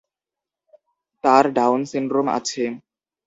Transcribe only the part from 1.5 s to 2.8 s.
Down syndrome আছে।